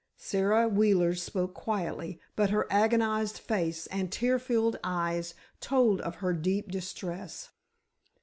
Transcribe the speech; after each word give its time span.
Sara 0.17 0.67
Wheeler 0.67 1.13
spoke 1.13 1.53
quietly, 1.53 2.19
but 2.35 2.49
her 2.49 2.65
agonized 2.73 3.37
face 3.37 3.85
and 3.91 4.11
tear 4.11 4.39
filled 4.39 4.79
eyes 4.83 5.35
told 5.59 6.01
of 6.01 6.15
her 6.25 6.33
deep 6.33 6.71
distress. 6.71 7.51